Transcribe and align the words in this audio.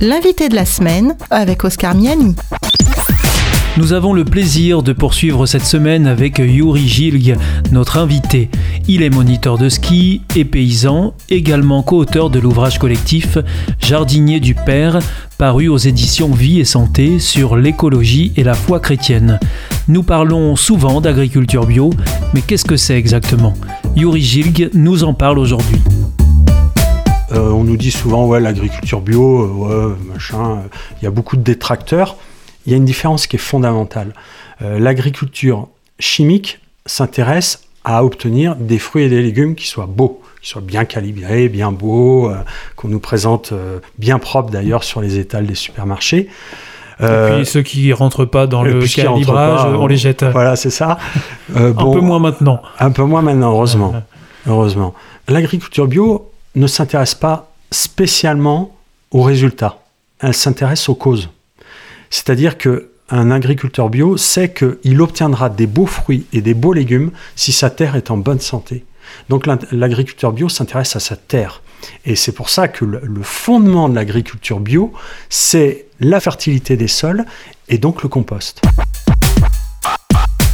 L'invité 0.00 0.48
de 0.48 0.54
la 0.54 0.64
semaine 0.64 1.16
avec 1.28 1.64
Oscar 1.64 1.92
Miani. 1.96 2.36
Nous 3.76 3.92
avons 3.92 4.12
le 4.12 4.24
plaisir 4.24 4.84
de 4.84 4.92
poursuivre 4.92 5.44
cette 5.46 5.64
semaine 5.64 6.06
avec 6.06 6.38
Yuri 6.38 6.86
Gilg, 6.86 7.36
notre 7.72 7.96
invité. 7.96 8.48
Il 8.86 9.02
est 9.02 9.10
moniteur 9.10 9.58
de 9.58 9.68
ski 9.68 10.22
et 10.36 10.44
paysan, 10.44 11.14
également 11.30 11.82
co-auteur 11.82 12.30
de 12.30 12.38
l'ouvrage 12.38 12.78
collectif 12.78 13.38
Jardinier 13.80 14.38
du 14.38 14.54
Père, 14.54 15.00
paru 15.36 15.66
aux 15.66 15.78
éditions 15.78 16.30
Vie 16.30 16.60
et 16.60 16.64
Santé 16.64 17.18
sur 17.18 17.56
l'écologie 17.56 18.32
et 18.36 18.44
la 18.44 18.54
foi 18.54 18.78
chrétienne. 18.78 19.40
Nous 19.88 20.04
parlons 20.04 20.54
souvent 20.54 21.00
d'agriculture 21.00 21.66
bio, 21.66 21.90
mais 22.34 22.40
qu'est-ce 22.42 22.64
que 22.64 22.76
c'est 22.76 22.96
exactement? 22.96 23.54
Yuri 23.96 24.20
Gilg 24.20 24.70
nous 24.74 25.02
en 25.02 25.12
parle 25.12 25.40
aujourd'hui. 25.40 25.80
Euh, 27.32 27.50
on 27.50 27.64
nous 27.64 27.76
dit 27.76 27.90
souvent, 27.90 28.26
ouais, 28.26 28.40
l'agriculture 28.40 29.00
bio, 29.00 29.42
euh, 29.42 29.88
ouais, 29.88 29.96
machin, 30.12 30.62
il 31.00 31.04
y 31.04 31.06
a 31.06 31.10
beaucoup 31.10 31.36
de 31.36 31.42
détracteurs 31.42 32.16
il 32.68 32.72
y 32.72 32.74
a 32.74 32.76
une 32.76 32.84
différence 32.84 33.26
qui 33.26 33.36
est 33.36 33.38
fondamentale. 33.38 34.12
Euh, 34.60 34.78
l'agriculture 34.78 35.68
chimique 35.98 36.60
s'intéresse 36.84 37.62
à 37.82 38.04
obtenir 38.04 38.56
des 38.56 38.78
fruits 38.78 39.04
et 39.04 39.08
des 39.08 39.22
légumes 39.22 39.54
qui 39.54 39.66
soient 39.66 39.88
beaux, 39.88 40.20
qui 40.42 40.50
soient 40.50 40.60
bien 40.60 40.84
calibrés, 40.84 41.48
bien 41.48 41.72
beaux, 41.72 42.28
euh, 42.28 42.36
qu'on 42.76 42.88
nous 42.88 43.00
présente 43.00 43.52
euh, 43.52 43.78
bien 43.96 44.18
propres 44.18 44.50
d'ailleurs 44.50 44.84
sur 44.84 45.00
les 45.00 45.18
étals 45.18 45.46
des 45.46 45.54
supermarchés. 45.54 46.28
et 47.00 47.06
puis 47.06 47.46
ceux 47.46 47.62
qui 47.62 47.90
rentrent 47.94 48.26
pas 48.26 48.46
dans 48.46 48.62
le 48.62 48.86
calibrage, 48.86 49.64
on 49.64 49.86
les 49.86 49.96
jette. 49.96 50.24
Voilà, 50.24 50.54
c'est 50.54 50.68
ça. 50.68 50.98
un 51.56 51.72
peu 51.72 52.00
moins 52.00 52.18
maintenant. 52.18 52.60
Un 52.78 52.90
peu 52.90 53.04
moins 53.04 53.22
maintenant, 53.22 53.52
heureusement. 53.52 53.94
heureusement. 54.46 54.92
L'agriculture 55.26 55.86
bio 55.86 56.30
ne 56.54 56.66
s'intéresse 56.66 57.14
pas 57.14 57.52
spécialement 57.70 58.76
aux 59.10 59.22
résultats. 59.22 59.80
Elle 60.20 60.34
s'intéresse 60.34 60.88
aux 60.88 60.94
causes. 60.94 61.28
C'est-à-dire 62.10 62.58
que 62.58 62.90
un 63.10 63.30
agriculteur 63.30 63.88
bio 63.88 64.16
sait 64.16 64.52
qu'il 64.52 65.00
obtiendra 65.00 65.48
des 65.48 65.66
beaux 65.66 65.86
fruits 65.86 66.26
et 66.32 66.42
des 66.42 66.54
beaux 66.54 66.74
légumes 66.74 67.10
si 67.36 67.52
sa 67.52 67.70
terre 67.70 67.96
est 67.96 68.10
en 68.10 68.18
bonne 68.18 68.40
santé. 68.40 68.84
Donc 69.30 69.46
l'agriculteur 69.72 70.32
bio 70.32 70.48
s'intéresse 70.48 70.94
à 70.96 71.00
sa 71.00 71.16
terre. 71.16 71.62
Et 72.04 72.16
c'est 72.16 72.32
pour 72.32 72.50
ça 72.50 72.68
que 72.68 72.84
le, 72.84 73.22
fondement 73.22 73.88
de 73.88 73.94
l'agriculture 73.94 74.60
bio, 74.60 74.92
c'est 75.30 75.86
la 76.00 76.20
fertilité 76.20 76.76
des 76.76 76.88
sols 76.88 77.24
et 77.68 77.78
donc 77.78 78.02
le 78.02 78.08
compost. 78.08 78.60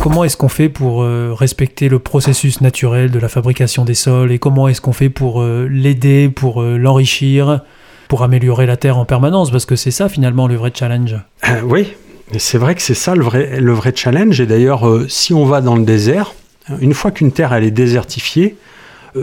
Comment 0.00 0.24
est-ce 0.24 0.38
qu'on 0.38 0.48
fait 0.48 0.70
pour 0.70 1.02
euh, 1.02 1.34
respecter 1.34 1.90
le 1.90 1.98
processus 1.98 2.62
naturel 2.62 3.10
de 3.10 3.18
la 3.18 3.28
fabrication 3.28 3.84
des 3.84 3.92
sols 3.92 4.32
et 4.32 4.38
comment 4.38 4.66
est-ce 4.66 4.80
qu'on 4.80 4.94
fait 4.94 5.10
pour 5.10 5.42
euh, 5.42 5.68
l'aider, 5.70 6.30
pour 6.34 6.62
euh, 6.62 6.78
l'enrichir 6.78 7.60
pour 8.08 8.22
améliorer 8.22 8.64
la 8.64 8.78
Terre 8.78 8.96
en 8.96 9.04
permanence, 9.04 9.50
parce 9.52 9.66
que 9.66 9.76
c'est 9.76 9.90
ça 9.90 10.08
finalement 10.08 10.48
le 10.48 10.56
vrai 10.56 10.72
challenge. 10.74 11.16
Oui, 11.64 11.92
c'est 12.38 12.58
vrai 12.58 12.74
que 12.74 12.82
c'est 12.82 12.94
ça 12.94 13.14
le 13.14 13.22
vrai, 13.22 13.60
le 13.60 13.72
vrai 13.72 13.92
challenge. 13.94 14.40
Et 14.40 14.46
d'ailleurs, 14.46 14.88
si 15.08 15.32
on 15.32 15.44
va 15.44 15.60
dans 15.60 15.76
le 15.76 15.84
désert, 15.84 16.34
une 16.80 16.92
fois 16.92 17.12
qu'une 17.12 17.30
terre 17.30 17.52
elle 17.52 17.62
est 17.62 17.70
désertifiée, 17.70 18.56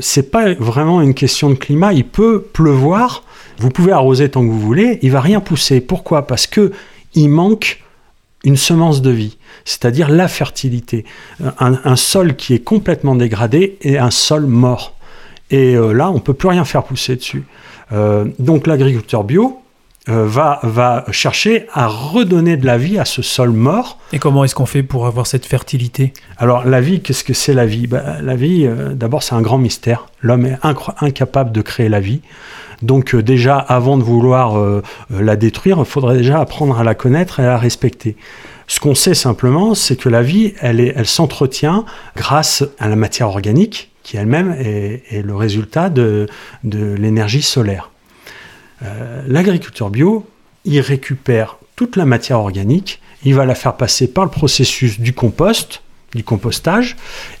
c'est 0.00 0.30
pas 0.30 0.52
vraiment 0.52 1.00
une 1.00 1.14
question 1.14 1.48
de 1.48 1.54
climat. 1.54 1.94
Il 1.94 2.04
peut 2.04 2.42
pleuvoir, 2.52 3.22
vous 3.58 3.70
pouvez 3.70 3.92
arroser 3.92 4.28
tant 4.28 4.42
que 4.42 4.50
vous 4.50 4.60
voulez, 4.60 4.98
il 5.00 5.12
va 5.12 5.22
rien 5.22 5.40
pousser. 5.40 5.80
Pourquoi? 5.80 6.26
Parce 6.26 6.46
que 6.46 6.72
il 7.14 7.30
manque 7.30 7.83
une 8.44 8.56
semence 8.56 9.02
de 9.02 9.10
vie, 9.10 9.36
c'est-à-dire 9.64 10.08
la 10.08 10.28
fertilité. 10.28 11.04
Un, 11.58 11.96
sol 11.96 12.36
qui 12.36 12.54
est 12.54 12.62
complètement 12.62 13.14
dégradé 13.14 13.78
est 13.80 13.98
un 13.98 14.10
sol 14.10 14.46
mort. 14.46 14.94
Et 15.50 15.74
là, 15.74 16.10
on 16.10 16.20
peut 16.20 16.34
plus 16.34 16.48
rien 16.48 16.64
faire 16.64 16.84
pousser 16.84 17.16
dessus. 17.16 17.44
Euh, 17.92 18.26
donc 18.38 18.66
l'agriculteur 18.66 19.24
bio 19.24 19.60
euh, 20.08 20.26
va, 20.26 20.60
va 20.62 21.04
chercher 21.10 21.66
à 21.72 21.86
redonner 21.86 22.56
de 22.56 22.66
la 22.66 22.78
vie 22.78 22.98
à 22.98 23.04
ce 23.04 23.22
sol 23.22 23.50
mort. 23.50 23.98
Et 24.12 24.18
comment 24.18 24.44
est-ce 24.44 24.54
qu'on 24.54 24.66
fait 24.66 24.82
pour 24.82 25.06
avoir 25.06 25.26
cette 25.26 25.46
fertilité? 25.46 26.12
Alors 26.38 26.64
la 26.64 26.80
vie, 26.80 27.00
qu'est-ce 27.00 27.24
que 27.24 27.34
c'est 27.34 27.54
la 27.54 27.66
vie? 27.66 27.86
Bah, 27.86 28.20
La 28.22 28.36
vie, 28.36 28.66
euh, 28.66 28.94
d'abord, 28.94 29.22
c'est 29.22 29.34
un 29.34 29.42
grand 29.42 29.58
mystère. 29.58 30.06
L'homme 30.20 30.46
est 30.46 30.58
incapable 31.00 31.52
de 31.52 31.60
créer 31.62 31.88
la 31.88 32.00
vie. 32.00 32.20
Donc 32.82 33.16
déjà, 33.16 33.56
avant 33.56 33.96
de 33.96 34.02
vouloir 34.02 34.60
la 35.08 35.36
détruire, 35.36 35.78
il 35.78 35.84
faudrait 35.84 36.16
déjà 36.16 36.40
apprendre 36.40 36.78
à 36.78 36.84
la 36.84 36.94
connaître 36.94 37.40
et 37.40 37.44
à 37.44 37.48
la 37.48 37.58
respecter. 37.58 38.16
Ce 38.66 38.80
qu'on 38.80 38.94
sait 38.94 39.14
simplement, 39.14 39.74
c'est 39.74 39.96
que 39.96 40.08
la 40.08 40.22
vie, 40.22 40.54
elle, 40.60 40.80
elle 40.80 41.06
s'entretient 41.06 41.84
grâce 42.16 42.64
à 42.78 42.88
la 42.88 42.96
matière 42.96 43.28
organique, 43.28 43.90
qui 44.02 44.16
elle-même 44.16 44.54
est, 44.58 45.22
le 45.22 45.34
résultat 45.34 45.90
de, 45.90 46.28
l'énergie 46.62 47.42
solaire. 47.42 47.90
Euh, 48.82 49.22
l'agriculteur 49.26 49.90
bio, 49.90 50.26
il 50.64 50.80
récupère 50.80 51.58
toute 51.76 51.96
la 51.96 52.04
matière 52.04 52.40
organique, 52.40 53.00
il 53.24 53.34
va 53.34 53.44
la 53.44 53.54
faire 53.54 53.76
passer 53.76 54.06
par 54.06 54.24
le 54.24 54.30
processus 54.30 55.00
du 55.00 55.12
compost, 55.12 55.82
du 56.14 56.22
compostage, 56.22 56.96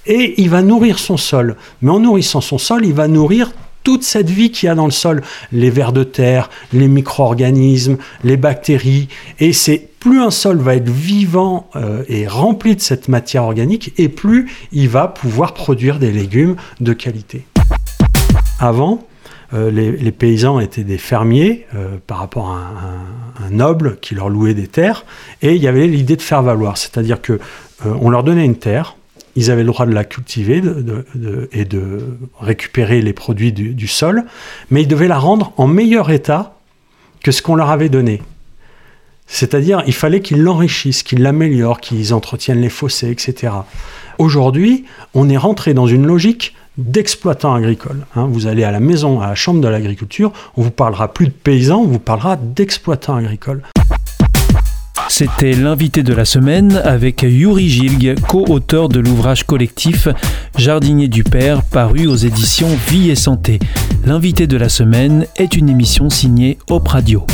et 0.06 0.40
il 0.40 0.50
va 0.50 0.62
nourrir 0.62 0.98
son 0.98 1.16
sol. 1.16 1.56
Mais 1.82 1.90
en 1.90 2.00
nourrissant 2.00 2.40
son 2.40 2.58
sol, 2.58 2.84
il 2.84 2.94
va 2.94 3.08
nourrir 3.08 3.52
toute 3.84 4.02
cette 4.02 4.30
vie 4.30 4.50
qu'il 4.50 4.66
y 4.66 4.70
a 4.70 4.74
dans 4.74 4.86
le 4.86 4.90
sol, 4.90 5.22
les 5.52 5.70
vers 5.70 5.92
de 5.92 6.04
terre, 6.04 6.50
les 6.72 6.88
micro-organismes, 6.88 7.98
les 8.24 8.38
bactéries. 8.38 9.08
Et 9.38 9.52
c'est 9.52 9.90
plus 10.00 10.20
un 10.20 10.30
sol 10.30 10.58
va 10.58 10.74
être 10.74 10.88
vivant 10.88 11.68
euh, 11.76 12.02
et 12.08 12.26
rempli 12.26 12.74
de 12.74 12.80
cette 12.80 13.08
matière 13.08 13.44
organique, 13.44 13.92
et 13.98 14.08
plus 14.08 14.50
il 14.72 14.88
va 14.88 15.06
pouvoir 15.06 15.54
produire 15.54 15.98
des 15.98 16.10
légumes 16.10 16.56
de 16.80 16.94
qualité. 16.94 17.46
Avant, 18.58 19.06
euh, 19.54 19.70
les, 19.70 20.12
paysans 20.12 20.58
étaient 20.60 20.84
des 20.84 20.98
fermiers 20.98 21.66
euh, 21.74 21.96
par 22.06 22.18
rapport 22.18 22.50
à 22.50 23.44
un, 23.44 23.50
noble 23.50 23.98
qui 24.00 24.14
leur 24.14 24.28
louait 24.28 24.54
des 24.54 24.66
terres, 24.66 25.04
et 25.42 25.54
il 25.54 25.62
y 25.62 25.68
avait 25.68 25.86
l'idée 25.86 26.16
de 26.16 26.22
faire 26.22 26.42
valoir, 26.42 26.76
c'est-à-dire 26.76 27.20
que 27.20 27.38
on 27.84 28.08
leur 28.08 28.24
donnait 28.24 28.46
une 28.46 28.56
terre, 28.56 28.96
ils 29.36 29.50
avaient 29.50 29.62
le 29.62 29.68
droit 29.68 29.84
de 29.84 29.92
la 29.92 30.04
cultiver 30.04 30.62
et 31.52 31.64
de 31.64 31.98
récupérer 32.40 33.02
les 33.02 33.12
produits 33.12 33.52
du, 33.52 33.88
sol, 33.88 34.24
mais 34.70 34.82
ils 34.82 34.88
devaient 34.88 35.08
la 35.08 35.18
rendre 35.18 35.52
en 35.56 35.66
meilleur 35.66 36.10
état 36.10 36.56
que 37.22 37.32
ce 37.32 37.42
qu'on 37.42 37.54
leur 37.54 37.70
avait 37.70 37.88
donné. 37.88 38.22
C'est-à-dire, 39.26 39.82
il 39.86 39.94
fallait 39.94 40.20
qu'ils 40.20 40.42
l'enrichissent, 40.42 41.02
qu'ils 41.02 41.22
l'améliorent, 41.22 41.80
qu'ils 41.80 42.14
entretiennent 42.14 42.60
les 42.60 42.68
fossés, 42.68 43.10
etc. 43.10 43.52
Aujourd'hui, 44.18 44.84
on 45.14 45.28
est 45.28 45.36
rentré 45.36 45.74
dans 45.74 45.86
une 45.86 46.06
logique 46.06 46.54
d'exploitant 46.78 47.54
agricole. 47.54 48.06
Hein. 48.16 48.28
vous 48.30 48.46
allez 48.46 48.64
à 48.64 48.70
la 48.70 48.80
maison, 48.80 49.20
à 49.20 49.28
la 49.28 49.34
chambre 49.34 49.60
de 49.60 49.68
l'agriculture, 49.68 50.32
on 50.56 50.62
vous 50.62 50.70
parlera 50.70 51.12
plus 51.12 51.26
de 51.26 51.32
paysans, 51.32 51.80
on 51.80 51.86
vous 51.86 51.98
parlera 51.98 52.36
d'exploitants 52.36 53.16
agricoles. 53.16 53.62
C'était 55.08 55.52
l'invité 55.52 56.02
de 56.02 56.12
la 56.12 56.24
semaine 56.24 56.80
avec 56.84 57.22
Yuri 57.22 57.68
Gilg, 57.68 58.16
co-auteur 58.26 58.88
de 58.88 58.98
l'ouvrage 58.98 59.44
collectif 59.44 60.08
Jardinier 60.56 61.08
du 61.08 61.22
Père, 61.22 61.62
paru 61.62 62.06
aux 62.06 62.16
éditions 62.16 62.70
Vie 62.88 63.10
et 63.10 63.14
Santé. 63.14 63.58
L'invité 64.04 64.46
de 64.46 64.56
la 64.56 64.68
semaine 64.68 65.26
est 65.36 65.56
une 65.56 65.68
émission 65.68 66.10
signée 66.10 66.58
Op 66.68 66.88
Radio. 66.88 67.26